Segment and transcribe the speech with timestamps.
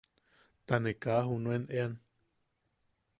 [0.65, 1.93] Ta ne kaa juʼunean.